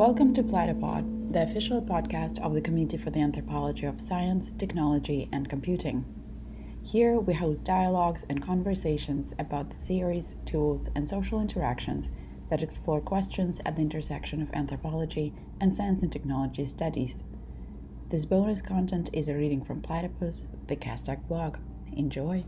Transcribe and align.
Welcome 0.00 0.32
to 0.32 0.42
Platypod, 0.42 1.34
the 1.34 1.42
official 1.42 1.82
podcast 1.82 2.42
of 2.42 2.54
the 2.54 2.62
Committee 2.62 2.96
for 2.96 3.10
the 3.10 3.20
Anthropology 3.20 3.84
of 3.84 4.00
Science, 4.00 4.50
Technology, 4.56 5.28
and 5.30 5.46
Computing. 5.46 6.06
Here 6.82 7.20
we 7.20 7.34
host 7.34 7.66
dialogues 7.66 8.24
and 8.26 8.42
conversations 8.42 9.34
about 9.38 9.68
the 9.68 9.76
theories, 9.86 10.36
tools, 10.46 10.88
and 10.94 11.06
social 11.06 11.38
interactions 11.38 12.10
that 12.48 12.62
explore 12.62 13.02
questions 13.02 13.60
at 13.66 13.76
the 13.76 13.82
intersection 13.82 14.40
of 14.40 14.48
anthropology 14.54 15.34
and 15.60 15.76
science 15.76 16.02
and 16.02 16.10
technology 16.10 16.64
studies. 16.64 17.22
This 18.08 18.24
bonus 18.24 18.62
content 18.62 19.10
is 19.12 19.28
a 19.28 19.34
reading 19.36 19.62
from 19.62 19.82
Platypus, 19.82 20.46
the 20.66 20.76
CASTAC 20.76 21.28
blog. 21.28 21.58
Enjoy! 21.94 22.46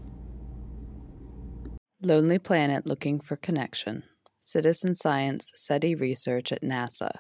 Lonely 2.01 2.39
Planet 2.39 2.87
Looking 2.87 3.21
for 3.21 3.37
Connection 3.37 4.05
Citizen 4.41 4.95
Science 4.95 5.51
SETI 5.55 5.95
Research 5.95 6.51
at 6.51 6.63
NASA 6.63 7.11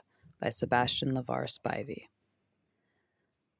by 0.43 0.51
Sebastian 0.51 1.15
LeVar 1.15 1.47
Spivey. 1.47 2.07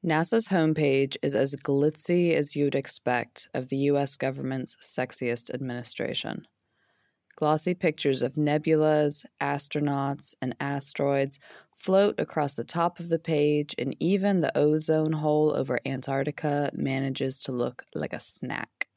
NASA's 0.05 0.49
homepage 0.49 1.17
is 1.23 1.37
as 1.37 1.55
glitzy 1.55 2.35
as 2.35 2.57
you'd 2.57 2.75
expect 2.75 3.49
of 3.55 3.69
the 3.69 3.77
U.S. 3.77 4.17
government's 4.17 4.77
sexiest 4.83 5.55
administration. 5.55 6.45
Glossy 7.37 7.73
pictures 7.73 8.21
of 8.21 8.35
nebulas, 8.35 9.25
astronauts, 9.41 10.35
and 10.43 10.57
asteroids 10.59 11.39
float 11.73 12.19
across 12.19 12.57
the 12.57 12.65
top 12.65 12.99
of 12.99 13.09
the 13.09 13.19
page, 13.19 13.77
and 13.79 13.97
even 14.01 14.41
the 14.41 14.57
ozone 14.59 15.13
hole 15.13 15.55
over 15.57 15.79
Antarctica 15.87 16.71
manages 16.75 17.41
to 17.43 17.53
look 17.53 17.85
like 17.95 18.13
a 18.13 18.21
snack. 18.21 18.89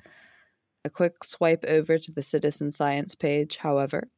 A 0.84 0.90
quick 0.90 1.24
swipe 1.24 1.64
over 1.68 2.00
to 2.00 2.12
the 2.12 2.24
Citizen 2.24 2.72
Science 2.72 3.14
page, 3.14 3.58
however, 3.58 4.10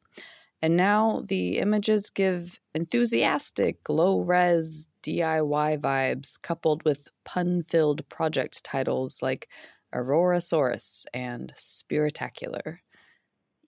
and 0.61 0.75
now 0.75 1.23
the 1.27 1.59
images 1.59 2.09
give 2.09 2.59
enthusiastic, 2.73 3.87
low 3.89 4.21
res 4.21 4.87
DIY 5.03 5.79
vibes 5.79 6.33
coupled 6.41 6.83
with 6.83 7.07
pun 7.23 7.63
filled 7.63 8.07
project 8.09 8.63
titles 8.63 9.21
like 9.21 9.47
Aurorasaurus 9.93 11.05
and 11.13 11.53
Spritacular. 11.55 12.79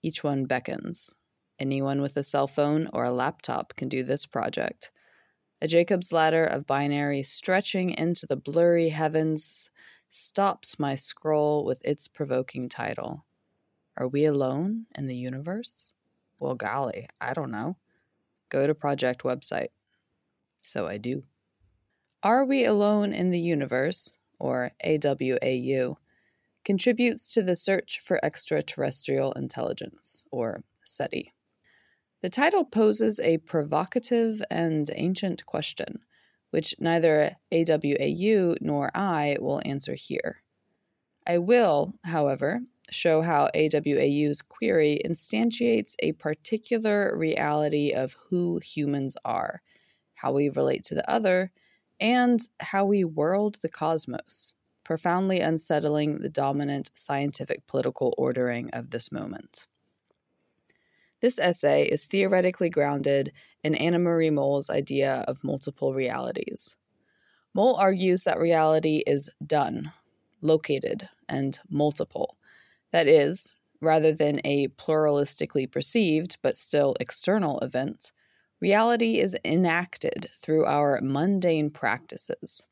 Each 0.02 0.22
one 0.24 0.46
beckons. 0.46 1.14
Anyone 1.58 2.02
with 2.02 2.16
a 2.16 2.24
cell 2.24 2.46
phone 2.46 2.88
or 2.92 3.04
a 3.04 3.14
laptop 3.14 3.74
can 3.76 3.88
do 3.88 4.02
this 4.02 4.26
project. 4.26 4.90
A 5.62 5.68
Jacob's 5.68 6.10
ladder 6.10 6.44
of 6.44 6.66
binary 6.66 7.22
stretching 7.22 7.90
into 7.90 8.26
the 8.26 8.36
blurry 8.36 8.88
heavens 8.88 9.70
stops 10.08 10.78
my 10.78 10.94
scroll 10.94 11.64
with 11.64 11.84
its 11.84 12.08
provoking 12.08 12.68
title 12.68 13.26
Are 13.96 14.08
we 14.08 14.24
alone 14.24 14.86
in 14.96 15.06
the 15.06 15.16
universe? 15.16 15.92
Well, 16.40 16.54
golly, 16.54 17.06
I 17.20 17.34
don't 17.34 17.50
know. 17.50 17.76
Go 18.48 18.66
to 18.66 18.74
project 18.74 19.22
website. 19.22 19.68
So 20.62 20.86
I 20.86 20.96
do. 20.96 21.24
Are 22.22 22.44
We 22.44 22.64
Alone 22.64 23.12
in 23.12 23.30
the 23.30 23.40
Universe, 23.40 24.16
or 24.38 24.72
AWAU, 24.84 25.96
contributes 26.64 27.32
to 27.32 27.42
the 27.42 27.54
search 27.54 28.00
for 28.02 28.18
extraterrestrial 28.24 29.32
intelligence, 29.32 30.24
or 30.32 30.64
SETI. 30.84 31.32
The 32.22 32.30
title 32.30 32.64
poses 32.64 33.20
a 33.20 33.38
provocative 33.38 34.42
and 34.50 34.90
ancient 34.94 35.46
question, 35.46 36.00
which 36.50 36.74
neither 36.78 37.36
AWAU 37.52 38.56
nor 38.60 38.90
I 38.94 39.36
will 39.40 39.62
answer 39.64 39.94
here. 39.94 40.42
I 41.26 41.38
will, 41.38 41.94
however, 42.04 42.60
show 42.90 43.22
how 43.22 43.48
AWAU's 43.54 44.42
query 44.42 45.00
instantiates 45.04 45.94
a 46.00 46.12
particular 46.12 47.16
reality 47.16 47.92
of 47.92 48.16
who 48.28 48.58
humans 48.58 49.16
are, 49.24 49.62
how 50.14 50.32
we 50.32 50.48
relate 50.48 50.84
to 50.84 50.94
the 50.94 51.10
other, 51.10 51.52
and 52.00 52.40
how 52.60 52.84
we 52.84 53.04
world 53.04 53.58
the 53.62 53.68
cosmos, 53.68 54.54
profoundly 54.84 55.40
unsettling 55.40 56.18
the 56.18 56.30
dominant 56.30 56.90
scientific 56.94 57.66
political 57.66 58.14
ordering 58.16 58.70
of 58.70 58.90
this 58.90 59.12
moment. 59.12 59.66
This 61.20 61.38
essay 61.38 61.84
is 61.84 62.06
theoretically 62.06 62.70
grounded 62.70 63.32
in 63.62 63.74
Annemarie 63.74 64.32
Mol's 64.32 64.70
idea 64.70 65.24
of 65.28 65.44
multiple 65.44 65.92
realities. 65.92 66.76
Mol 67.52 67.76
argues 67.76 68.24
that 68.24 68.38
reality 68.38 69.02
is 69.06 69.28
done, 69.44 69.92
located, 70.40 71.08
and 71.28 71.58
multiple, 71.68 72.36
that 72.92 73.06
is, 73.08 73.54
rather 73.80 74.12
than 74.12 74.40
a 74.44 74.68
pluralistically 74.68 75.70
perceived 75.70 76.36
but 76.42 76.56
still 76.56 76.94
external 77.00 77.58
event, 77.60 78.12
reality 78.60 79.18
is 79.18 79.36
enacted 79.44 80.26
through 80.36 80.66
our 80.66 81.00
mundane 81.02 81.70
practices. 81.70 82.64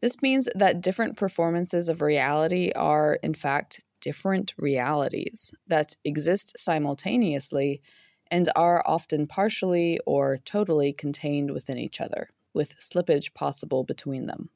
This 0.00 0.20
means 0.22 0.48
that 0.54 0.80
different 0.80 1.16
performances 1.16 1.88
of 1.88 2.02
reality 2.02 2.70
are, 2.76 3.18
in 3.22 3.34
fact, 3.34 3.84
different 4.00 4.54
realities 4.58 5.52
that 5.66 5.96
exist 6.04 6.56
simultaneously 6.56 7.82
and 8.30 8.48
are 8.54 8.82
often 8.86 9.26
partially 9.26 9.98
or 10.06 10.36
totally 10.44 10.92
contained 10.92 11.50
within 11.50 11.78
each 11.78 12.00
other, 12.00 12.28
with 12.54 12.78
slippage 12.78 13.34
possible 13.34 13.82
between 13.82 14.26
them. 14.26 14.50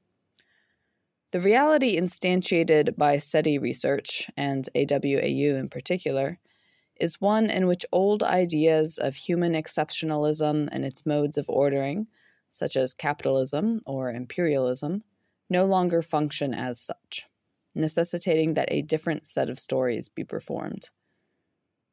The 1.32 1.40
reality 1.40 1.96
instantiated 1.96 2.98
by 2.98 3.16
SETI 3.16 3.56
research, 3.56 4.30
and 4.36 4.68
AWAU 4.74 5.58
in 5.58 5.70
particular, 5.70 6.38
is 7.00 7.22
one 7.22 7.48
in 7.48 7.66
which 7.66 7.86
old 7.90 8.22
ideas 8.22 8.98
of 8.98 9.16
human 9.16 9.54
exceptionalism 9.54 10.68
and 10.70 10.84
its 10.84 11.06
modes 11.06 11.38
of 11.38 11.48
ordering, 11.48 12.06
such 12.48 12.76
as 12.76 12.92
capitalism 12.92 13.80
or 13.86 14.10
imperialism, 14.10 15.04
no 15.48 15.64
longer 15.64 16.02
function 16.02 16.52
as 16.52 16.78
such, 16.78 17.26
necessitating 17.74 18.52
that 18.52 18.70
a 18.70 18.82
different 18.82 19.24
set 19.24 19.48
of 19.48 19.58
stories 19.58 20.10
be 20.10 20.24
performed. 20.24 20.90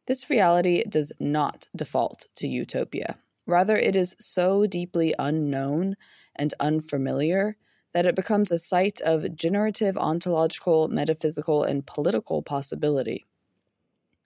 This 0.05 0.29
reality 0.29 0.83
does 0.83 1.13
not 1.17 1.66
default 1.73 2.25
to 2.35 2.47
utopia. 2.49 3.17
Rather, 3.47 3.78
it 3.78 3.95
is 3.95 4.17
so 4.19 4.66
deeply 4.66 5.16
unknown 5.17 5.95
and 6.35 6.53
unfamiliar 6.59 7.55
that 7.94 8.05
it 8.05 8.16
becomes 8.16 8.51
a 8.51 8.57
site 8.57 9.01
of 9.01 9.35
generative 9.35 9.97
ontological, 9.97 10.88
metaphysical, 10.88 11.63
and 11.63 11.85
political 11.85 12.41
possibility. 12.41 13.25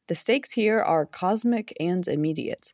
The 0.08 0.16
stakes 0.16 0.52
here 0.52 0.80
are 0.80 1.06
cosmic 1.06 1.74
and 1.80 2.08
immediate. 2.08 2.74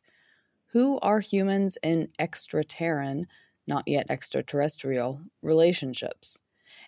Who 0.72 0.98
are 1.00 1.20
humans 1.20 1.78
in 1.82 2.08
extraterran, 2.18 3.26
not 3.66 3.84
yet 3.86 4.06
extraterrestrial, 4.08 5.20
relationships? 5.42 6.40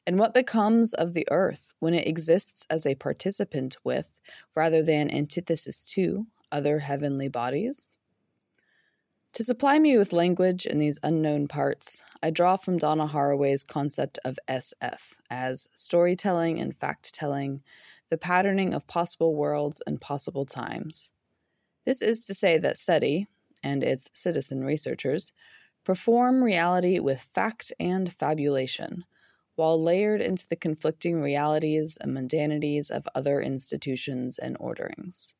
And 0.06 0.18
what 0.18 0.34
becomes 0.34 0.94
of 0.94 1.14
the 1.14 1.26
Earth 1.30 1.74
when 1.78 1.94
it 1.94 2.06
exists 2.06 2.66
as 2.68 2.86
a 2.86 2.96
participant 2.96 3.76
with, 3.84 4.20
rather 4.56 4.82
than 4.82 5.12
antithesis 5.12 5.86
to, 5.86 6.26
other 6.50 6.80
heavenly 6.80 7.28
bodies? 7.28 7.96
To 9.34 9.44
supply 9.44 9.78
me 9.78 9.96
with 9.96 10.12
language 10.12 10.66
in 10.66 10.78
these 10.78 10.98
unknown 11.02 11.48
parts, 11.48 12.02
I 12.22 12.28
draw 12.28 12.56
from 12.56 12.76
Donna 12.76 13.06
Haraway's 13.06 13.64
concept 13.64 14.18
of 14.26 14.38
SF 14.46 15.14
as 15.30 15.68
storytelling 15.72 16.60
and 16.60 16.76
fact 16.76 17.14
telling, 17.14 17.62
the 18.10 18.18
patterning 18.18 18.74
of 18.74 18.86
possible 18.86 19.34
worlds 19.34 19.80
and 19.86 19.98
possible 19.98 20.44
times. 20.44 21.12
This 21.86 22.02
is 22.02 22.26
to 22.26 22.34
say 22.34 22.58
that 22.58 22.76
SETI, 22.76 23.26
and 23.62 23.82
its 23.82 24.10
citizen 24.12 24.64
researchers, 24.64 25.32
perform 25.82 26.44
reality 26.44 26.98
with 26.98 27.22
fact 27.34 27.72
and 27.80 28.12
fabulation, 28.12 29.04
while 29.54 29.82
layered 29.82 30.20
into 30.20 30.46
the 30.46 30.56
conflicting 30.56 31.22
realities 31.22 31.96
and 31.98 32.12
mundanities 32.12 32.90
of 32.90 33.08
other 33.14 33.40
institutions 33.40 34.36
and 34.36 34.58
orderings. 34.60 35.32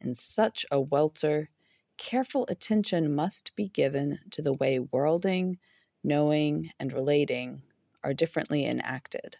In 0.00 0.14
such 0.14 0.64
a 0.70 0.80
welter, 0.80 1.50
careful 1.98 2.46
attention 2.48 3.14
must 3.14 3.54
be 3.56 3.68
given 3.68 4.20
to 4.30 4.42
the 4.42 4.52
way 4.54 4.78
worlding, 4.78 5.58
knowing, 6.02 6.70
and 6.78 6.92
relating 6.92 7.62
are 8.02 8.14
differently 8.14 8.64
enacted, 8.64 9.36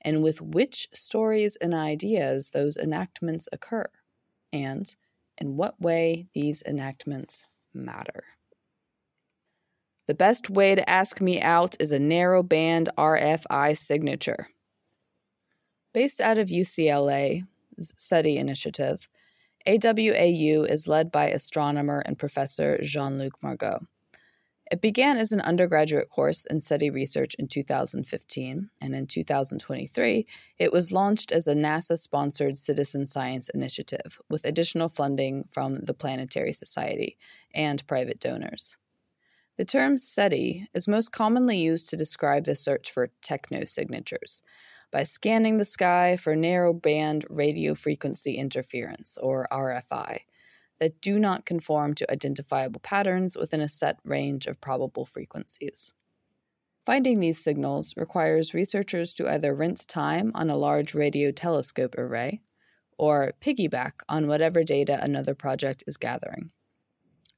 and 0.00 0.22
with 0.22 0.40
which 0.40 0.88
stories 0.92 1.56
and 1.56 1.74
ideas 1.74 2.50
those 2.50 2.76
enactments 2.76 3.48
occur, 3.52 3.86
and 4.52 4.96
in 5.36 5.56
what 5.56 5.80
way 5.80 6.26
these 6.32 6.62
enactments 6.66 7.44
matter. 7.74 8.24
The 10.06 10.14
best 10.14 10.48
way 10.48 10.74
to 10.74 10.88
ask 10.88 11.20
me 11.20 11.40
out 11.40 11.76
is 11.78 11.92
a 11.92 11.98
narrow 11.98 12.42
band 12.42 12.88
RFI 12.96 13.76
signature. 13.76 14.48
Based 15.92 16.20
out 16.20 16.38
of 16.38 16.48
UCLA's 16.48 17.44
SETI 17.94 18.38
initiative, 18.38 19.06
AWAU 19.68 20.66
is 20.66 20.88
led 20.88 21.12
by 21.12 21.28
astronomer 21.28 21.98
and 21.98 22.18
professor 22.18 22.78
Jean 22.82 23.18
Luc 23.18 23.42
Margot. 23.42 23.86
It 24.72 24.80
began 24.80 25.18
as 25.18 25.30
an 25.30 25.42
undergraduate 25.42 26.08
course 26.08 26.46
in 26.46 26.62
SETI 26.62 26.88
research 26.88 27.34
in 27.38 27.48
2015, 27.48 28.70
and 28.80 28.94
in 28.94 29.06
2023, 29.06 30.26
it 30.58 30.72
was 30.72 30.90
launched 30.90 31.32
as 31.32 31.46
a 31.46 31.54
NASA 31.54 31.98
sponsored 31.98 32.56
citizen 32.56 33.06
science 33.06 33.50
initiative 33.50 34.18
with 34.30 34.46
additional 34.46 34.88
funding 34.88 35.44
from 35.50 35.80
the 35.84 35.94
Planetary 35.94 36.54
Society 36.54 37.18
and 37.54 37.86
private 37.86 38.20
donors. 38.20 38.74
The 39.58 39.66
term 39.66 39.98
SETI 39.98 40.66
is 40.72 40.88
most 40.88 41.12
commonly 41.12 41.58
used 41.58 41.90
to 41.90 41.96
describe 41.96 42.44
the 42.44 42.54
search 42.54 42.90
for 42.90 43.10
technosignatures 43.22 44.40
by 44.90 45.02
scanning 45.02 45.58
the 45.58 45.64
sky 45.64 46.16
for 46.16 46.34
narrow 46.34 46.72
band 46.72 47.24
radio 47.28 47.74
frequency 47.74 48.36
interference, 48.36 49.18
or 49.20 49.46
RFI, 49.52 50.20
that 50.80 51.00
do 51.00 51.18
not 51.18 51.46
conform 51.46 51.94
to 51.94 52.10
identifiable 52.10 52.80
patterns 52.80 53.36
within 53.36 53.60
a 53.60 53.68
set 53.68 53.98
range 54.04 54.46
of 54.46 54.60
probable 54.60 55.04
frequencies. 55.04 55.92
Finding 56.84 57.20
these 57.20 57.42
signals 57.42 57.94
requires 57.96 58.54
researchers 58.54 59.12
to 59.14 59.28
either 59.28 59.54
rinse 59.54 59.84
time 59.84 60.30
on 60.34 60.48
a 60.48 60.56
large 60.56 60.94
radio 60.94 61.30
telescope 61.30 61.96
array 61.98 62.40
or 62.96 63.32
piggyback 63.40 63.92
on 64.08 64.26
whatever 64.26 64.64
data 64.64 64.98
another 65.02 65.34
project 65.34 65.84
is 65.86 65.96
gathering. 65.96 66.50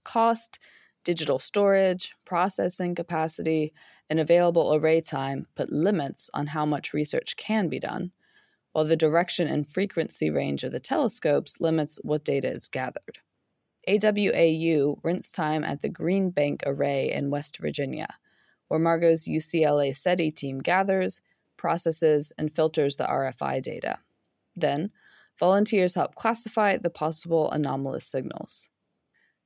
Cost, 0.04 0.58
Digital 1.02 1.38
storage, 1.38 2.14
processing 2.26 2.94
capacity, 2.94 3.72
and 4.10 4.18
available 4.18 4.74
array 4.74 5.00
time 5.00 5.46
put 5.54 5.72
limits 5.72 6.28
on 6.34 6.48
how 6.48 6.66
much 6.66 6.92
research 6.92 7.36
can 7.36 7.68
be 7.68 7.78
done, 7.78 8.10
while 8.72 8.84
the 8.84 8.96
direction 8.96 9.46
and 9.46 9.68
frequency 9.68 10.28
range 10.28 10.64
of 10.64 10.72
the 10.72 10.80
telescopes 10.80 11.60
limits 11.60 11.98
what 12.02 12.24
data 12.24 12.48
is 12.48 12.68
gathered. 12.68 13.20
AWAU 13.88 14.98
rinse 15.02 15.30
time 15.30 15.64
at 15.64 15.80
the 15.80 15.88
Green 15.88 16.30
Bank 16.30 16.62
Array 16.66 17.10
in 17.10 17.30
West 17.30 17.58
Virginia, 17.58 18.18
where 18.68 18.80
Margot's 18.80 19.28
UCLA 19.28 19.96
SETI 19.96 20.30
team 20.30 20.58
gathers, 20.58 21.20
processes, 21.56 22.32
and 22.36 22.52
filters 22.52 22.96
the 22.96 23.04
RFI 23.04 23.62
data. 23.62 23.98
Then, 24.56 24.90
volunteers 25.38 25.94
help 25.94 26.14
classify 26.14 26.76
the 26.76 26.90
possible 26.90 27.50
anomalous 27.50 28.06
signals. 28.06 28.68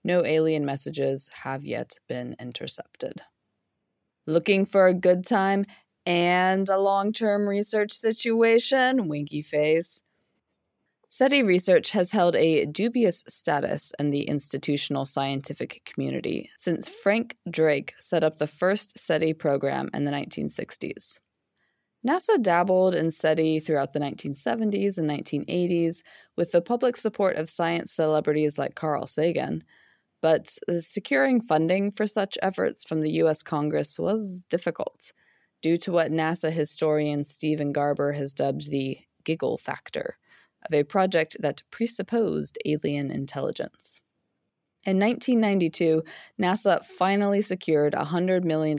No 0.02 0.24
alien 0.24 0.64
messages 0.64 1.30
have 1.42 1.64
yet 1.64 1.98
been 2.08 2.34
intercepted. 2.40 3.22
Looking 4.26 4.64
for 4.64 4.86
a 4.86 4.94
good 4.94 5.26
time 5.26 5.64
and 6.06 6.68
a 6.68 6.78
long 6.78 7.12
term 7.12 7.48
research 7.48 7.92
situation? 7.92 9.08
Winky 9.08 9.42
face. 9.42 10.02
SETI 11.10 11.44
research 11.44 11.90
has 11.90 12.10
held 12.10 12.34
a 12.34 12.66
dubious 12.66 13.22
status 13.28 13.92
in 14.00 14.10
the 14.10 14.22
institutional 14.22 15.06
scientific 15.06 15.82
community 15.84 16.50
since 16.56 16.88
Frank 16.88 17.36
Drake 17.48 17.94
set 18.00 18.24
up 18.24 18.38
the 18.38 18.48
first 18.48 18.98
SETI 18.98 19.32
program 19.32 19.90
in 19.94 20.04
the 20.04 20.10
1960s. 20.10 21.18
NASA 22.04 22.42
dabbled 22.42 22.94
in 22.94 23.10
SETI 23.10 23.60
throughout 23.60 23.92
the 23.92 24.00
1970s 24.00 24.98
and 24.98 25.08
1980s 25.08 26.02
with 26.36 26.50
the 26.50 26.60
public 26.60 26.96
support 26.96 27.36
of 27.36 27.48
science 27.48 27.92
celebrities 27.92 28.58
like 28.58 28.74
Carl 28.74 29.06
Sagan, 29.06 29.62
but 30.24 30.56
uh, 30.70 30.76
securing 30.76 31.38
funding 31.38 31.90
for 31.90 32.06
such 32.06 32.38
efforts 32.40 32.82
from 32.82 33.02
the 33.02 33.12
U.S. 33.16 33.42
Congress 33.42 33.98
was 33.98 34.46
difficult 34.48 35.12
due 35.60 35.76
to 35.76 35.92
what 35.92 36.10
NASA 36.10 36.50
historian 36.50 37.24
Stephen 37.24 37.72
Garber 37.72 38.12
has 38.12 38.32
dubbed 38.32 38.70
the 38.70 38.96
giggle 39.22 39.58
factor 39.58 40.16
of 40.64 40.72
a 40.72 40.82
project 40.82 41.36
that 41.40 41.62
presupposed 41.70 42.56
alien 42.64 43.10
intelligence. 43.10 44.00
In 44.86 44.98
1992, 44.98 46.02
NASA 46.38 46.84
finally 46.84 47.40
secured 47.40 47.94
$100 47.94 48.44
million 48.44 48.76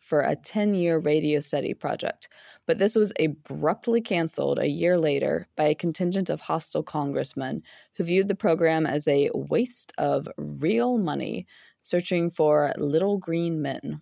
for 0.00 0.20
a 0.22 0.34
10 0.34 0.72
year 0.72 0.98
Radio 0.98 1.40
SETI 1.40 1.74
project, 1.74 2.28
but 2.66 2.78
this 2.78 2.96
was 2.96 3.12
abruptly 3.20 4.00
canceled 4.00 4.58
a 4.58 4.70
year 4.70 4.96
later 4.96 5.48
by 5.54 5.64
a 5.64 5.74
contingent 5.74 6.30
of 6.30 6.40
hostile 6.40 6.82
congressmen 6.82 7.62
who 7.96 8.04
viewed 8.04 8.28
the 8.28 8.34
program 8.34 8.86
as 8.86 9.06
a 9.06 9.28
waste 9.34 9.92
of 9.98 10.26
real 10.38 10.96
money 10.96 11.46
searching 11.82 12.30
for 12.30 12.72
little 12.78 13.18
green 13.18 13.60
men. 13.60 14.00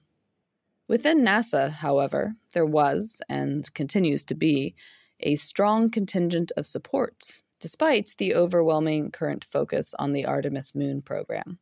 Within 0.86 1.24
NASA, 1.24 1.70
however, 1.70 2.36
there 2.52 2.66
was, 2.66 3.20
and 3.28 3.64
continues 3.74 4.24
to 4.26 4.36
be, 4.36 4.76
a 5.18 5.34
strong 5.34 5.90
contingent 5.90 6.52
of 6.56 6.66
support 6.66 7.42
despite 7.60 8.14
the 8.18 8.34
overwhelming 8.34 9.10
current 9.10 9.44
focus 9.44 9.94
on 9.98 10.12
the 10.12 10.24
Artemis 10.24 10.74
Moon 10.74 11.02
program. 11.02 11.58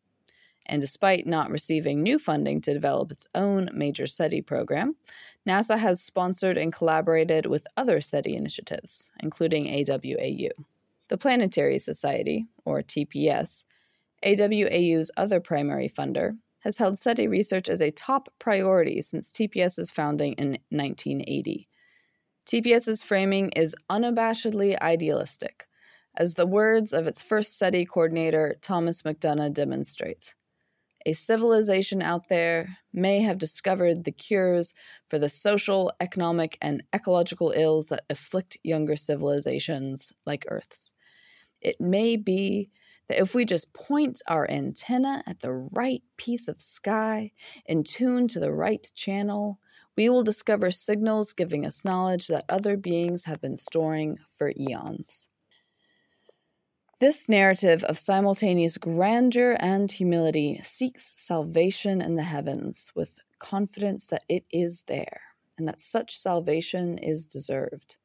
And 0.66 0.80
despite 0.80 1.26
not 1.26 1.50
receiving 1.50 2.02
new 2.02 2.18
funding 2.18 2.60
to 2.60 2.74
develop 2.74 3.10
its 3.10 3.26
own 3.34 3.70
major 3.72 4.06
SETI 4.06 4.42
program, 4.42 4.96
NASA 5.46 5.78
has 5.78 6.02
sponsored 6.02 6.58
and 6.58 6.72
collaborated 6.72 7.46
with 7.46 7.66
other 7.76 8.00
SETI 8.00 8.36
initiatives, 8.36 9.10
including 9.20 9.64
AWAU. 9.64 10.50
The 11.08 11.18
Planetary 11.18 11.78
Society, 11.78 12.46
or 12.66 12.82
TPS, 12.82 13.64
AWAU's 14.22 15.10
other 15.16 15.40
primary 15.40 15.88
funder, 15.88 16.36
has 16.60 16.76
held 16.76 16.98
SETI 16.98 17.26
research 17.26 17.68
as 17.68 17.80
a 17.80 17.90
top 17.90 18.28
priority 18.38 19.00
since 19.00 19.32
TPS's 19.32 19.90
founding 19.90 20.34
in 20.34 20.58
1980. 20.68 21.68
TPS's 22.46 23.02
framing 23.02 23.50
is 23.50 23.76
unabashedly 23.90 24.78
idealistic, 24.80 25.66
as 26.18 26.34
the 26.34 26.46
words 26.46 26.92
of 26.92 27.06
its 27.06 27.22
first 27.22 27.56
SETI 27.56 27.86
coordinator, 27.86 28.56
Thomas 28.60 29.02
McDonough, 29.02 29.54
demonstrate. 29.54 30.34
A 31.06 31.12
civilization 31.12 32.02
out 32.02 32.28
there 32.28 32.78
may 32.92 33.20
have 33.20 33.38
discovered 33.38 34.02
the 34.02 34.10
cures 34.10 34.74
for 35.06 35.18
the 35.18 35.28
social, 35.28 35.92
economic, 36.00 36.58
and 36.60 36.82
ecological 36.94 37.52
ills 37.52 37.88
that 37.88 38.04
afflict 38.10 38.58
younger 38.64 38.96
civilizations 38.96 40.12
like 40.26 40.44
Earth's. 40.48 40.92
It 41.60 41.80
may 41.80 42.16
be 42.16 42.70
that 43.08 43.20
if 43.20 43.34
we 43.34 43.44
just 43.44 43.72
point 43.72 44.20
our 44.28 44.50
antenna 44.50 45.22
at 45.24 45.40
the 45.40 45.52
right 45.52 46.02
piece 46.16 46.48
of 46.48 46.60
sky 46.60 47.30
and 47.66 47.86
tune 47.86 48.26
to 48.28 48.40
the 48.40 48.52
right 48.52 48.90
channel, 48.94 49.60
we 49.96 50.08
will 50.08 50.24
discover 50.24 50.70
signals 50.70 51.32
giving 51.32 51.64
us 51.64 51.84
knowledge 51.84 52.26
that 52.26 52.44
other 52.48 52.76
beings 52.76 53.24
have 53.24 53.40
been 53.40 53.56
storing 53.56 54.18
for 54.28 54.52
eons. 54.58 55.27
This 57.00 57.28
narrative 57.28 57.84
of 57.84 57.96
simultaneous 57.96 58.76
grandeur 58.76 59.56
and 59.60 59.88
humility 59.88 60.60
seeks 60.64 61.14
salvation 61.16 62.00
in 62.00 62.16
the 62.16 62.24
heavens 62.24 62.90
with 62.92 63.20
confidence 63.38 64.08
that 64.08 64.24
it 64.28 64.44
is 64.50 64.82
there 64.88 65.20
and 65.56 65.68
that 65.68 65.80
such 65.80 66.18
salvation 66.18 66.98
is 66.98 67.28
deserved. 67.28 67.98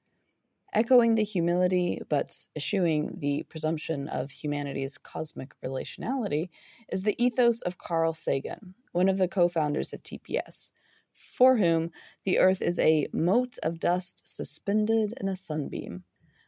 Echoing 0.73 1.15
the 1.15 1.23
humility 1.23 2.03
but 2.07 2.37
eschewing 2.55 3.17
the 3.17 3.41
presumption 3.49 4.09
of 4.09 4.29
humanity's 4.29 4.99
cosmic 4.99 5.55
relationality 5.65 6.49
is 6.91 7.01
the 7.01 7.15
ethos 7.17 7.61
of 7.61 7.79
Carl 7.79 8.13
Sagan, 8.13 8.75
one 8.91 9.09
of 9.09 9.17
the 9.17 9.27
co 9.27 9.47
founders 9.47 9.91
of 9.91 10.03
TPS, 10.03 10.69
for 11.15 11.57
whom 11.57 11.89
the 12.25 12.37
earth 12.37 12.61
is 12.61 12.77
a 12.77 13.07
mote 13.11 13.57
of 13.63 13.79
dust 13.79 14.21
suspended 14.23 15.15
in 15.19 15.27
a 15.27 15.35
sunbeam 15.35 16.03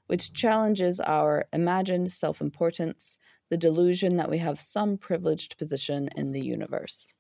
which 0.08 0.34
challenges 0.34 1.00
our 1.00 1.46
imagined 1.54 2.12
self 2.12 2.42
importance, 2.42 3.18
the 3.50 3.58
delusion 3.58 4.18
that 4.18 4.30
we 4.30 4.40
have 4.40 4.60
some 4.60 4.98
privileged 4.98 5.58
position 5.58 6.10
in 6.16 6.32
the 6.32 6.42
universe. 6.42 7.14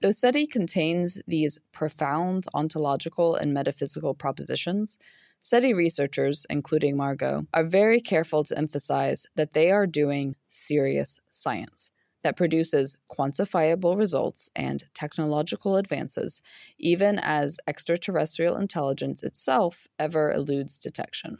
Though 0.00 0.10
SETI 0.10 0.46
contains 0.46 1.20
these 1.28 1.58
profound 1.70 2.46
ontological 2.52 3.36
and 3.36 3.54
metaphysical 3.54 4.14
propositions, 4.14 4.98
SETI 5.38 5.74
researchers, 5.74 6.46
including 6.50 6.96
Margot, 6.96 7.46
are 7.54 7.64
very 7.64 8.00
careful 8.00 8.44
to 8.44 8.58
emphasize 8.58 9.26
that 9.36 9.52
they 9.52 9.70
are 9.70 9.86
doing 9.86 10.36
serious 10.48 11.20
science 11.30 11.90
that 12.22 12.36
produces 12.36 12.96
quantifiable 13.10 13.96
results 13.96 14.50
and 14.54 14.84
technological 14.94 15.76
advances, 15.76 16.40
even 16.78 17.18
as 17.18 17.58
extraterrestrial 17.66 18.56
intelligence 18.56 19.22
itself 19.22 19.86
ever 19.98 20.32
eludes 20.32 20.78
detection. 20.78 21.38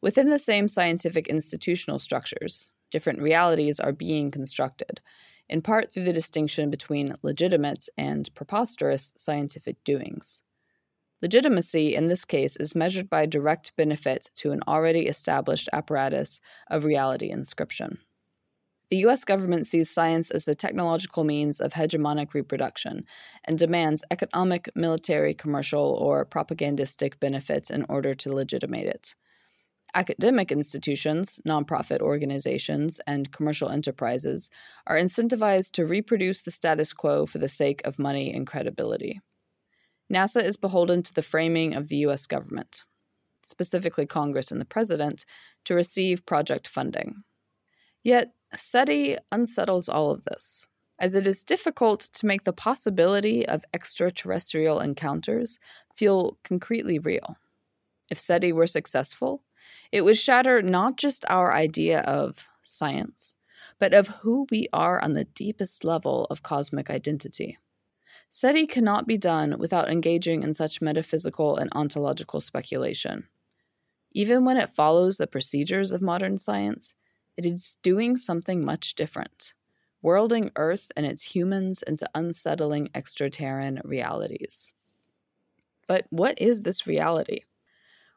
Within 0.00 0.28
the 0.28 0.38
same 0.38 0.68
scientific 0.68 1.26
institutional 1.26 1.98
structures, 1.98 2.70
different 2.90 3.20
realities 3.20 3.80
are 3.80 3.92
being 3.92 4.30
constructed, 4.30 5.00
in 5.48 5.60
part 5.60 5.90
through 5.90 6.04
the 6.04 6.12
distinction 6.12 6.70
between 6.70 7.14
legitimate 7.22 7.88
and 7.96 8.32
preposterous 8.34 9.12
scientific 9.16 9.82
doings. 9.82 10.42
Legitimacy 11.20 11.96
in 11.96 12.06
this 12.06 12.24
case 12.24 12.56
is 12.58 12.76
measured 12.76 13.10
by 13.10 13.26
direct 13.26 13.74
benefit 13.76 14.30
to 14.36 14.52
an 14.52 14.60
already 14.68 15.06
established 15.06 15.68
apparatus 15.72 16.40
of 16.70 16.84
reality 16.84 17.28
inscription. 17.28 17.98
The 18.90 18.98
US 18.98 19.24
government 19.24 19.66
sees 19.66 19.90
science 19.90 20.30
as 20.30 20.44
the 20.44 20.54
technological 20.54 21.24
means 21.24 21.60
of 21.60 21.72
hegemonic 21.72 22.34
reproduction 22.34 23.04
and 23.44 23.58
demands 23.58 24.04
economic, 24.12 24.70
military, 24.76 25.34
commercial, 25.34 25.98
or 26.00 26.24
propagandistic 26.24 27.18
benefits 27.18 27.68
in 27.68 27.84
order 27.88 28.14
to 28.14 28.32
legitimate 28.32 28.86
it. 28.86 29.14
Academic 29.94 30.52
institutions, 30.52 31.40
nonprofit 31.46 32.00
organizations, 32.00 33.00
and 33.06 33.32
commercial 33.32 33.70
enterprises 33.70 34.50
are 34.86 34.96
incentivized 34.96 35.72
to 35.72 35.86
reproduce 35.86 36.42
the 36.42 36.50
status 36.50 36.92
quo 36.92 37.24
for 37.24 37.38
the 37.38 37.48
sake 37.48 37.80
of 37.84 37.98
money 37.98 38.32
and 38.32 38.46
credibility. 38.46 39.20
NASA 40.12 40.42
is 40.42 40.56
beholden 40.56 41.02
to 41.02 41.14
the 41.14 41.22
framing 41.22 41.74
of 41.74 41.88
the 41.88 41.96
U.S. 41.98 42.26
government, 42.26 42.84
specifically 43.42 44.04
Congress 44.06 44.50
and 44.50 44.60
the 44.60 44.66
President, 44.66 45.24
to 45.64 45.74
receive 45.74 46.26
project 46.26 46.68
funding. 46.68 47.24
Yet, 48.02 48.32
SETI 48.54 49.16
unsettles 49.32 49.88
all 49.88 50.10
of 50.10 50.24
this. 50.24 50.66
as 50.98 51.14
it 51.14 51.26
is 51.26 51.44
difficult 51.44 52.00
to 52.00 52.26
make 52.26 52.44
the 52.44 52.52
possibility 52.52 53.46
of 53.46 53.64
extraterrestrial 53.72 54.80
encounters 54.80 55.58
feel 55.94 56.38
concretely 56.42 56.98
real. 56.98 57.36
If 58.10 58.18
SETI 58.18 58.52
were 58.52 58.66
successful, 58.66 59.42
it 59.90 60.02
would 60.02 60.16
shatter 60.16 60.62
not 60.62 60.96
just 60.96 61.24
our 61.28 61.52
idea 61.52 62.00
of 62.00 62.48
science, 62.62 63.36
but 63.78 63.94
of 63.94 64.08
who 64.08 64.46
we 64.50 64.68
are 64.72 65.02
on 65.02 65.14
the 65.14 65.24
deepest 65.24 65.84
level 65.84 66.26
of 66.30 66.42
cosmic 66.42 66.90
identity. 66.90 67.58
SETI 68.30 68.66
cannot 68.66 69.06
be 69.06 69.16
done 69.16 69.56
without 69.58 69.90
engaging 69.90 70.42
in 70.42 70.52
such 70.52 70.82
metaphysical 70.82 71.56
and 71.56 71.70
ontological 71.72 72.40
speculation. 72.40 73.26
Even 74.12 74.44
when 74.44 74.56
it 74.56 74.68
follows 74.68 75.16
the 75.16 75.26
procedures 75.26 75.92
of 75.92 76.02
modern 76.02 76.38
science, 76.38 76.94
it 77.36 77.46
is 77.46 77.76
doing 77.82 78.16
something 78.16 78.64
much 78.64 78.94
different, 78.94 79.54
worlding 80.02 80.50
Earth 80.56 80.90
and 80.96 81.06
its 81.06 81.34
humans 81.34 81.82
into 81.82 82.08
unsettling 82.14 82.88
extraterran 82.88 83.80
realities. 83.84 84.72
But 85.86 86.06
what 86.10 86.38
is 86.40 86.62
this 86.62 86.86
reality? 86.86 87.44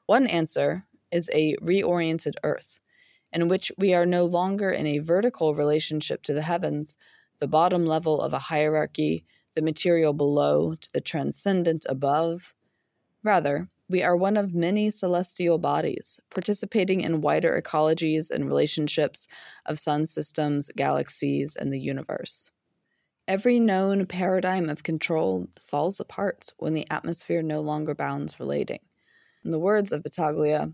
One 0.07 0.27
answer 0.27 0.85
is 1.11 1.29
a 1.33 1.55
reoriented 1.61 2.35
Earth, 2.43 2.79
in 3.33 3.47
which 3.47 3.71
we 3.77 3.93
are 3.93 4.05
no 4.05 4.25
longer 4.25 4.71
in 4.71 4.85
a 4.85 4.99
vertical 4.99 5.55
relationship 5.55 6.23
to 6.23 6.33
the 6.33 6.41
heavens, 6.41 6.97
the 7.39 7.47
bottom 7.47 7.85
level 7.85 8.21
of 8.21 8.33
a 8.33 8.39
hierarchy, 8.39 9.25
the 9.55 9.61
material 9.61 10.13
below 10.13 10.75
to 10.75 10.89
the 10.93 11.01
transcendent 11.01 11.85
above. 11.89 12.53
Rather, 13.23 13.69
we 13.89 14.01
are 14.01 14.15
one 14.15 14.37
of 14.37 14.55
many 14.55 14.89
celestial 14.89 15.57
bodies, 15.57 16.17
participating 16.29 17.01
in 17.01 17.19
wider 17.19 17.61
ecologies 17.61 18.31
and 18.31 18.45
relationships 18.45 19.27
of 19.65 19.79
sun 19.79 20.05
systems, 20.05 20.69
galaxies, 20.77 21.57
and 21.57 21.73
the 21.73 21.79
universe. 21.79 22.49
Every 23.27 23.59
known 23.59 24.05
paradigm 24.05 24.69
of 24.69 24.83
control 24.83 25.47
falls 25.59 25.99
apart 25.99 26.53
when 26.57 26.73
the 26.73 26.87
atmosphere 26.89 27.41
no 27.41 27.59
longer 27.59 27.93
bounds 27.93 28.39
relating. 28.39 28.79
In 29.43 29.51
the 29.51 29.59
words 29.59 29.91
of 29.91 30.03
Battaglia, 30.03 30.73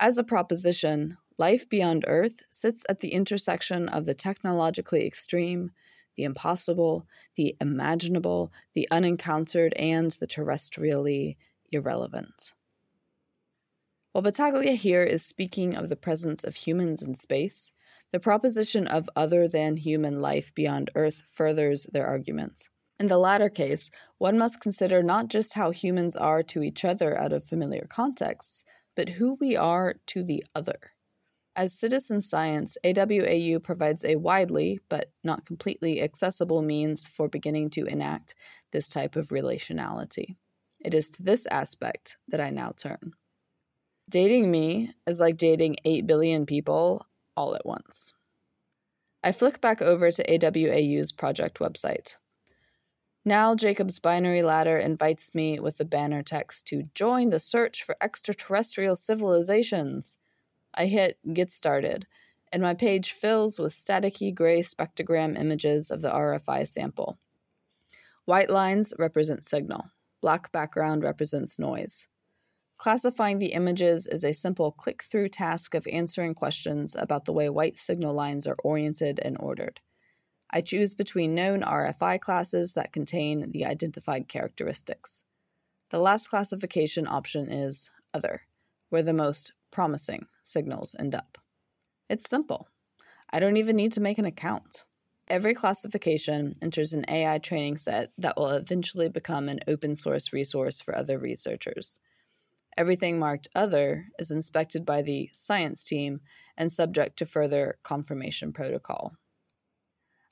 as 0.00 0.18
a 0.18 0.24
proposition, 0.24 1.16
life 1.38 1.68
beyond 1.68 2.04
Earth 2.06 2.42
sits 2.50 2.84
at 2.88 3.00
the 3.00 3.12
intersection 3.12 3.88
of 3.88 4.06
the 4.06 4.14
technologically 4.14 5.06
extreme, 5.06 5.70
the 6.16 6.24
impossible, 6.24 7.06
the 7.36 7.56
imaginable, 7.60 8.52
the 8.74 8.88
unencountered, 8.90 9.72
and 9.76 10.10
the 10.12 10.26
terrestrially 10.26 11.36
irrelevant. 11.70 12.54
While 14.12 14.22
Battaglia 14.22 14.72
here 14.72 15.02
is 15.02 15.24
speaking 15.24 15.76
of 15.76 15.90
the 15.90 15.96
presence 15.96 16.42
of 16.42 16.56
humans 16.56 17.02
in 17.02 17.16
space, 17.16 17.72
the 18.12 18.20
proposition 18.20 18.86
of 18.86 19.10
other 19.14 19.46
than 19.46 19.76
human 19.76 20.20
life 20.20 20.54
beyond 20.54 20.90
Earth 20.94 21.22
furthers 21.26 21.84
their 21.92 22.06
arguments. 22.06 22.70
In 22.98 23.08
the 23.08 23.18
latter 23.18 23.50
case, 23.50 23.90
one 24.16 24.38
must 24.38 24.60
consider 24.60 25.02
not 25.02 25.28
just 25.28 25.52
how 25.52 25.70
humans 25.70 26.16
are 26.16 26.42
to 26.44 26.62
each 26.62 26.82
other 26.82 27.18
out 27.18 27.34
of 27.34 27.44
familiar 27.44 27.86
contexts, 27.90 28.64
but 28.96 29.10
who 29.10 29.36
we 29.40 29.54
are 29.54 29.94
to 30.06 30.24
the 30.24 30.42
other. 30.54 30.92
As 31.54 31.72
citizen 31.72 32.20
science, 32.20 32.76
AWAU 32.84 33.62
provides 33.62 34.04
a 34.04 34.16
widely, 34.16 34.80
but 34.88 35.12
not 35.22 35.46
completely 35.46 36.02
accessible 36.02 36.60
means 36.60 37.06
for 37.06 37.28
beginning 37.28 37.70
to 37.70 37.86
enact 37.86 38.34
this 38.72 38.90
type 38.90 39.16
of 39.16 39.28
relationality. 39.28 40.36
It 40.84 40.92
is 40.94 41.08
to 41.10 41.22
this 41.22 41.46
aspect 41.50 42.18
that 42.28 42.40
I 42.40 42.50
now 42.50 42.72
turn. 42.76 43.12
Dating 44.08 44.50
me 44.50 44.92
is 45.06 45.18
like 45.18 45.36
dating 45.36 45.76
8 45.84 46.06
billion 46.06 46.44
people 46.46 47.06
all 47.36 47.54
at 47.54 47.64
once. 47.64 48.12
I 49.24 49.32
flick 49.32 49.60
back 49.60 49.80
over 49.80 50.10
to 50.10 50.24
AWAU's 50.24 51.10
project 51.10 51.58
website. 51.58 52.16
Now, 53.28 53.56
Jacob's 53.56 53.98
binary 53.98 54.44
ladder 54.44 54.76
invites 54.76 55.34
me 55.34 55.58
with 55.58 55.78
the 55.78 55.84
banner 55.84 56.22
text 56.22 56.64
to 56.68 56.90
join 56.94 57.30
the 57.30 57.40
search 57.40 57.82
for 57.82 57.96
extraterrestrial 58.00 58.94
civilizations. 58.94 60.16
I 60.72 60.86
hit 60.86 61.18
Get 61.34 61.50
Started, 61.50 62.06
and 62.52 62.62
my 62.62 62.72
page 62.72 63.10
fills 63.10 63.58
with 63.58 63.72
staticky 63.72 64.32
gray 64.32 64.60
spectrogram 64.60 65.36
images 65.36 65.90
of 65.90 66.02
the 66.02 66.10
RFI 66.10 66.68
sample. 66.68 67.18
White 68.26 68.48
lines 68.48 68.92
represent 68.96 69.42
signal. 69.42 69.90
Black 70.20 70.52
background 70.52 71.02
represents 71.02 71.58
noise. 71.58 72.06
Classifying 72.76 73.40
the 73.40 73.54
images 73.54 74.06
is 74.06 74.22
a 74.22 74.34
simple 74.34 74.70
click 74.70 75.02
through 75.02 75.30
task 75.30 75.74
of 75.74 75.88
answering 75.90 76.34
questions 76.34 76.94
about 76.96 77.24
the 77.24 77.32
way 77.32 77.48
white 77.48 77.76
signal 77.76 78.14
lines 78.14 78.46
are 78.46 78.56
oriented 78.62 79.18
and 79.20 79.36
ordered. 79.40 79.80
I 80.50 80.60
choose 80.60 80.94
between 80.94 81.34
known 81.34 81.62
RFI 81.62 82.20
classes 82.20 82.74
that 82.74 82.92
contain 82.92 83.50
the 83.50 83.64
identified 83.64 84.28
characteristics. 84.28 85.24
The 85.90 85.98
last 85.98 86.28
classification 86.28 87.06
option 87.06 87.50
is 87.50 87.90
Other, 88.14 88.42
where 88.90 89.02
the 89.02 89.12
most 89.12 89.52
promising 89.70 90.26
signals 90.42 90.94
end 90.98 91.14
up. 91.14 91.38
It's 92.08 92.28
simple. 92.28 92.68
I 93.30 93.40
don't 93.40 93.56
even 93.56 93.76
need 93.76 93.92
to 93.92 94.00
make 94.00 94.18
an 94.18 94.24
account. 94.24 94.84
Every 95.28 95.54
classification 95.54 96.54
enters 96.62 96.92
an 96.92 97.04
AI 97.08 97.38
training 97.38 97.78
set 97.78 98.12
that 98.16 98.36
will 98.36 98.50
eventually 98.50 99.08
become 99.08 99.48
an 99.48 99.60
open 99.66 99.96
source 99.96 100.32
resource 100.32 100.80
for 100.80 100.96
other 100.96 101.18
researchers. 101.18 101.98
Everything 102.76 103.18
marked 103.18 103.48
Other 103.54 104.06
is 104.18 104.30
inspected 104.30 104.86
by 104.86 105.02
the 105.02 105.30
science 105.32 105.84
team 105.84 106.20
and 106.56 106.70
subject 106.70 107.16
to 107.18 107.26
further 107.26 107.78
confirmation 107.82 108.52
protocol. 108.52 109.16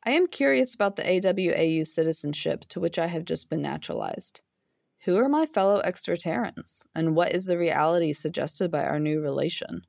I 0.07 0.11
am 0.11 0.27
curious 0.27 0.75
about 0.75 0.97
the 0.97 1.03
AWAU 1.03 1.87
citizenship 1.87 2.67
to 2.69 2.81
which 2.81 2.99
I 2.99 3.07
have 3.07 3.25
just 3.25 3.49
been 3.49 3.63
naturalized. 3.63 4.43
Who 5.05 5.17
are 5.17 5.31
my 5.31 5.47
fellow 5.47 5.81
extraterrans, 5.83 6.87
and 6.95 7.17
what 7.17 7.33
is 7.33 7.47
the 7.47 7.57
reality 7.57 8.13
suggested 8.13 8.71
by 8.71 8.85
our 8.85 9.01
new 9.01 9.23
relation? 9.23 9.83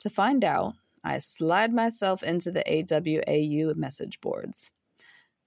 To 0.00 0.08
find 0.08 0.44
out, 0.44 0.74
I 1.02 1.18
slide 1.18 1.72
myself 1.72 2.22
into 2.22 2.52
the 2.52 2.62
AWAU 2.68 3.74
message 3.74 4.20
boards. 4.20 4.70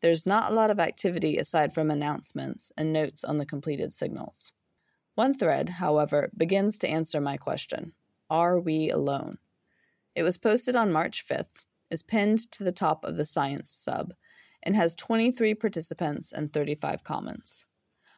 There's 0.01 0.25
not 0.25 0.51
a 0.51 0.55
lot 0.55 0.71
of 0.71 0.79
activity 0.79 1.37
aside 1.37 1.73
from 1.73 1.89
announcements 1.89 2.73
and 2.77 2.91
notes 2.91 3.23
on 3.23 3.37
the 3.37 3.45
completed 3.45 3.93
signals. 3.93 4.51
One 5.15 5.33
thread, 5.33 5.69
however, 5.69 6.29
begins 6.35 6.79
to 6.79 6.89
answer 6.89 7.21
my 7.21 7.37
question 7.37 7.93
Are 8.29 8.59
we 8.59 8.89
alone? 8.89 9.37
It 10.15 10.23
was 10.23 10.37
posted 10.37 10.75
on 10.75 10.91
March 10.91 11.25
5th, 11.25 11.65
is 11.91 12.03
pinned 12.03 12.51
to 12.51 12.63
the 12.63 12.71
top 12.71 13.03
of 13.03 13.17
the 13.17 13.25
Science 13.25 13.69
sub, 13.71 14.13
and 14.63 14.75
has 14.75 14.95
23 14.95 15.53
participants 15.55 16.31
and 16.31 16.51
35 16.51 17.03
comments. 17.03 17.63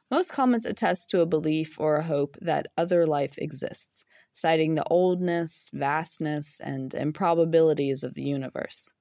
Most 0.09 0.33
comments 0.33 0.65
attest 0.65 1.09
to 1.09 1.21
a 1.21 1.25
belief 1.25 1.79
or 1.79 1.95
a 1.95 2.03
hope 2.03 2.35
that 2.41 2.67
other 2.77 3.05
life 3.05 3.37
exists, 3.37 4.03
citing 4.33 4.75
the 4.75 4.83
oldness, 4.89 5.69
vastness, 5.71 6.59
and 6.59 6.93
improbabilities 6.93 8.03
of 8.03 8.15
the 8.15 8.23
universe. 8.23 8.91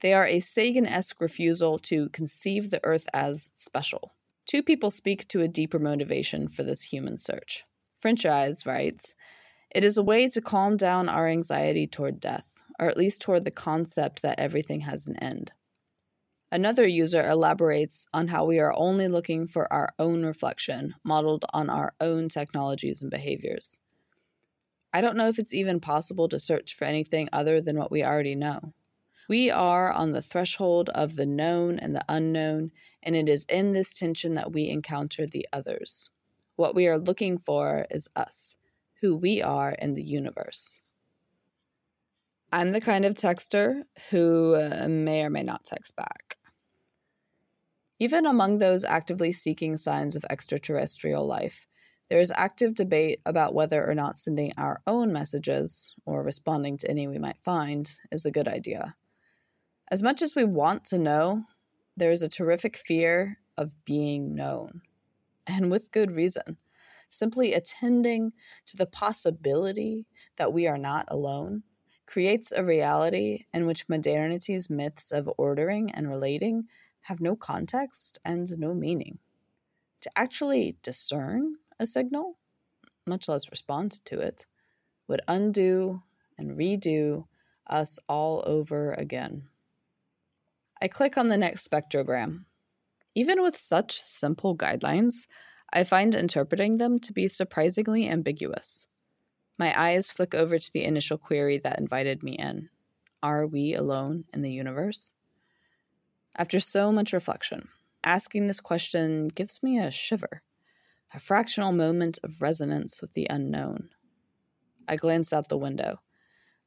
They 0.00 0.14
are 0.14 0.26
a 0.26 0.40
Sagan 0.40 0.86
esque 0.86 1.20
refusal 1.20 1.78
to 1.80 2.08
conceive 2.08 2.70
the 2.70 2.80
Earth 2.84 3.06
as 3.12 3.50
special. 3.54 4.14
Two 4.46 4.62
people 4.62 4.90
speak 4.90 5.28
to 5.28 5.42
a 5.42 5.48
deeper 5.48 5.78
motivation 5.78 6.48
for 6.48 6.62
this 6.62 6.84
human 6.84 7.18
search. 7.18 7.64
French 7.98 8.24
writes 8.24 9.14
It 9.74 9.84
is 9.84 9.98
a 9.98 10.02
way 10.02 10.28
to 10.28 10.40
calm 10.40 10.78
down 10.78 11.10
our 11.10 11.28
anxiety 11.28 11.86
toward 11.86 12.18
death, 12.18 12.59
or 12.80 12.88
at 12.88 12.96
least 12.96 13.20
toward 13.20 13.44
the 13.44 13.50
concept 13.50 14.22
that 14.22 14.40
everything 14.40 14.80
has 14.80 15.06
an 15.06 15.16
end. 15.16 15.52
Another 16.50 16.88
user 16.88 17.24
elaborates 17.28 18.06
on 18.12 18.28
how 18.28 18.44
we 18.44 18.58
are 18.58 18.74
only 18.74 19.06
looking 19.06 19.46
for 19.46 19.72
our 19.72 19.90
own 19.98 20.24
reflection, 20.24 20.94
modeled 21.04 21.44
on 21.52 21.70
our 21.70 21.92
own 22.00 22.28
technologies 22.28 23.02
and 23.02 23.10
behaviors. 23.10 23.78
I 24.92 25.00
don't 25.00 25.16
know 25.16 25.28
if 25.28 25.38
it's 25.38 25.54
even 25.54 25.78
possible 25.78 26.26
to 26.28 26.40
search 26.40 26.74
for 26.74 26.86
anything 26.86 27.28
other 27.32 27.60
than 27.60 27.78
what 27.78 27.92
we 27.92 28.02
already 28.02 28.34
know. 28.34 28.72
We 29.28 29.48
are 29.48 29.92
on 29.92 30.10
the 30.10 30.22
threshold 30.22 30.88
of 30.88 31.14
the 31.14 31.26
known 31.26 31.78
and 31.78 31.94
the 31.94 32.04
unknown, 32.08 32.72
and 33.00 33.14
it 33.14 33.28
is 33.28 33.44
in 33.44 33.70
this 33.70 33.92
tension 33.92 34.34
that 34.34 34.52
we 34.52 34.68
encounter 34.68 35.26
the 35.26 35.46
others. 35.52 36.10
What 36.56 36.74
we 36.74 36.88
are 36.88 36.98
looking 36.98 37.38
for 37.38 37.86
is 37.90 38.08
us, 38.16 38.56
who 39.00 39.14
we 39.14 39.40
are 39.40 39.70
in 39.72 39.94
the 39.94 40.02
universe. 40.02 40.79
I'm 42.52 42.72
the 42.72 42.80
kind 42.80 43.04
of 43.04 43.14
texter 43.14 43.82
who 44.10 44.56
uh, 44.56 44.88
may 44.88 45.24
or 45.24 45.30
may 45.30 45.44
not 45.44 45.64
text 45.64 45.94
back. 45.94 46.36
Even 48.00 48.26
among 48.26 48.58
those 48.58 48.84
actively 48.84 49.30
seeking 49.30 49.76
signs 49.76 50.16
of 50.16 50.24
extraterrestrial 50.28 51.26
life, 51.26 51.66
there 52.08 52.18
is 52.18 52.32
active 52.34 52.74
debate 52.74 53.20
about 53.24 53.54
whether 53.54 53.88
or 53.88 53.94
not 53.94 54.16
sending 54.16 54.52
our 54.56 54.80
own 54.84 55.12
messages, 55.12 55.94
or 56.04 56.24
responding 56.24 56.76
to 56.78 56.90
any 56.90 57.06
we 57.06 57.18
might 57.18 57.40
find, 57.40 57.92
is 58.10 58.26
a 58.26 58.32
good 58.32 58.48
idea. 58.48 58.96
As 59.92 60.02
much 60.02 60.20
as 60.20 60.34
we 60.34 60.42
want 60.42 60.84
to 60.86 60.98
know, 60.98 61.44
there 61.96 62.10
is 62.10 62.22
a 62.22 62.28
terrific 62.28 62.76
fear 62.76 63.38
of 63.56 63.76
being 63.84 64.34
known, 64.34 64.80
and 65.46 65.70
with 65.70 65.92
good 65.92 66.10
reason. 66.10 66.56
Simply 67.08 67.54
attending 67.54 68.32
to 68.66 68.76
the 68.76 68.86
possibility 68.86 70.06
that 70.36 70.52
we 70.52 70.66
are 70.66 70.78
not 70.78 71.04
alone 71.08 71.64
creates 72.10 72.50
a 72.50 72.64
reality 72.64 73.44
in 73.54 73.66
which 73.66 73.88
modernity's 73.88 74.68
myths 74.68 75.12
of 75.12 75.30
ordering 75.38 75.92
and 75.92 76.08
relating 76.08 76.64
have 77.02 77.20
no 77.20 77.36
context 77.36 78.18
and 78.24 78.58
no 78.58 78.74
meaning. 78.74 79.20
To 80.00 80.10
actually 80.16 80.76
discern 80.82 81.54
a 81.78 81.86
signal, 81.86 82.36
much 83.06 83.28
less 83.28 83.48
respond 83.48 84.04
to 84.06 84.18
it, 84.18 84.46
would 85.06 85.20
undo 85.28 86.02
and 86.36 86.58
redo 86.58 87.26
us 87.68 88.00
all 88.08 88.42
over 88.44 88.92
again. 88.94 89.44
I 90.82 90.88
click 90.88 91.16
on 91.16 91.28
the 91.28 91.38
next 91.38 91.68
spectrogram. 91.68 92.46
Even 93.14 93.40
with 93.40 93.56
such 93.56 94.00
simple 94.00 94.56
guidelines, 94.56 95.26
I 95.72 95.84
find 95.84 96.16
interpreting 96.16 96.78
them 96.78 96.98
to 96.98 97.12
be 97.12 97.28
surprisingly 97.28 98.08
ambiguous. 98.08 98.86
My 99.60 99.78
eyes 99.78 100.10
flick 100.10 100.34
over 100.34 100.58
to 100.58 100.72
the 100.72 100.84
initial 100.84 101.18
query 101.18 101.58
that 101.58 101.78
invited 101.78 102.22
me 102.22 102.32
in 102.32 102.70
Are 103.22 103.46
we 103.46 103.74
alone 103.74 104.24
in 104.32 104.40
the 104.40 104.50
universe? 104.50 105.12
After 106.34 106.58
so 106.58 106.90
much 106.90 107.12
reflection, 107.12 107.68
asking 108.02 108.46
this 108.46 108.62
question 108.62 109.28
gives 109.28 109.62
me 109.62 109.78
a 109.78 109.90
shiver, 109.90 110.40
a 111.12 111.18
fractional 111.20 111.72
moment 111.72 112.18
of 112.24 112.40
resonance 112.40 113.02
with 113.02 113.12
the 113.12 113.26
unknown. 113.28 113.90
I 114.88 114.96
glance 114.96 115.30
out 115.30 115.50
the 115.50 115.58
window, 115.58 116.00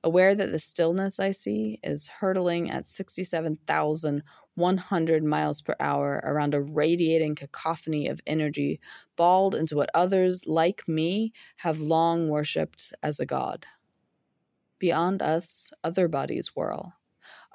aware 0.04 0.36
that 0.36 0.52
the 0.52 0.60
stillness 0.60 1.20
I 1.20 1.32
see 1.32 1.80
is 1.84 2.08
hurtling 2.08 2.70
at 2.70 2.86
67,100 2.86 5.24
miles 5.24 5.62
per 5.62 5.76
hour 5.80 6.22
around 6.24 6.54
a 6.54 6.62
radiating 6.62 7.36
cacophony 7.36 8.08
of 8.08 8.22
energy 8.28 8.80
balled 9.16 9.56
into 9.56 9.76
what 9.76 9.90
others, 9.94 10.46
like 10.46 10.88
me, 10.88 11.34
have 11.58 11.80
long 11.80 12.30
worshipped 12.30 12.94
as 13.02 13.20
a 13.20 13.26
god. 13.26 13.66
Beyond 14.80 15.22
us, 15.22 15.72
other 15.84 16.08
bodies 16.08 16.56
whirl 16.56 16.94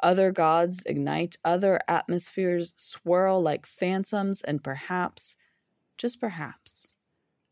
other 0.02 0.32
gods 0.32 0.82
ignite, 0.86 1.36
other 1.44 1.80
atmospheres 1.88 2.74
swirl 2.76 3.40
like 3.40 3.66
phantoms, 3.66 4.42
and 4.42 4.62
perhaps, 4.62 5.36
just 5.96 6.20
perhaps, 6.20 6.96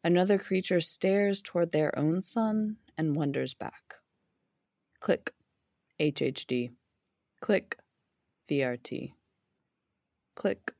another 0.04 0.38
creature 0.38 0.80
stares 0.80 1.42
toward 1.42 1.72
their 1.72 1.96
own 1.98 2.20
sun 2.20 2.76
and 2.98 3.16
wonders 3.16 3.54
back. 3.54 3.96
Click 5.00 5.32
HHD. 6.00 6.70
Click 7.40 7.78
VRT. 8.48 9.12
Click. 10.34 10.72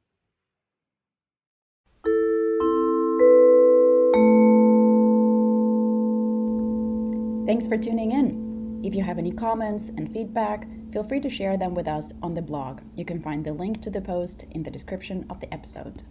Thanks 7.47 7.69
for 7.69 7.79
tuning 7.79 8.11
in. 8.11 8.81
If 8.85 8.95
you 8.95 9.03
have 9.05 9.19
any 9.19 9.31
comments 9.31 9.91
and 9.91 10.13
feedback, 10.13 10.67
feel 10.93 11.05
free 11.05 11.21
to 11.21 11.31
share 11.31 11.57
them 11.57 11.75
with 11.75 11.87
us 11.87 12.13
on 12.23 12.35
the 12.35 12.43
blog. 12.43 12.81
You 12.97 13.05
can 13.05 13.23
find 13.23 13.45
the 13.45 13.53
link 13.53 13.81
to 13.83 13.91
the 13.91 14.01
post 14.01 14.47
in 14.51 14.63
the 14.63 14.71
description 14.71 15.25
of 15.31 15.41
the 15.41 15.53
episode. 15.55 16.03